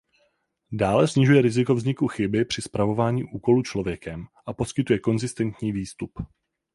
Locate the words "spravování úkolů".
2.61-3.61